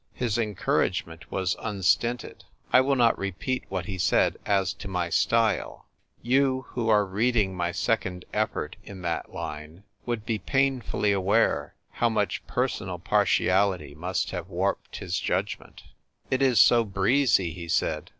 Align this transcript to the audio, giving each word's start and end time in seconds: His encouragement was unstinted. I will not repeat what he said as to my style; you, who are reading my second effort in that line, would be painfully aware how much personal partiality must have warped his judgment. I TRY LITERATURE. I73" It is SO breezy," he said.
His 0.15 0.39
encouragement 0.39 1.29
was 1.31 1.55
unstinted. 1.59 2.43
I 2.73 2.81
will 2.81 2.95
not 2.95 3.15
repeat 3.19 3.65
what 3.69 3.85
he 3.85 3.99
said 3.99 4.37
as 4.47 4.73
to 4.73 4.87
my 4.87 5.11
style; 5.11 5.85
you, 6.23 6.65
who 6.69 6.89
are 6.89 7.05
reading 7.05 7.55
my 7.55 7.71
second 7.71 8.25
effort 8.33 8.77
in 8.83 9.03
that 9.03 9.31
line, 9.31 9.83
would 10.07 10.25
be 10.25 10.39
painfully 10.39 11.11
aware 11.11 11.75
how 11.91 12.09
much 12.09 12.43
personal 12.47 12.97
partiality 12.97 13.93
must 13.93 14.31
have 14.31 14.49
warped 14.49 14.97
his 14.97 15.19
judgment. 15.19 15.81
I 15.81 15.81
TRY 15.81 15.85
LITERATURE. 15.85 15.93
I73" 15.99 16.21
It 16.31 16.41
is 16.51 16.59
SO 16.59 16.83
breezy," 16.83 17.53
he 17.53 17.67
said. 17.67 18.09